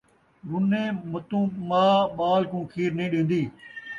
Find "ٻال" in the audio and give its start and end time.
2.17-2.41